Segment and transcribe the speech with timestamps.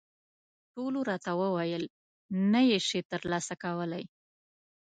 [0.73, 1.83] ټولو راته وویل،
[2.51, 4.03] نه یې شې ترلاسه کولای.